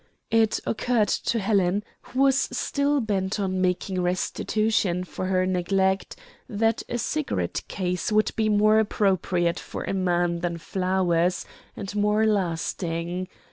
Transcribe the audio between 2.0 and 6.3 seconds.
who was still bent on making restitution for her neglect,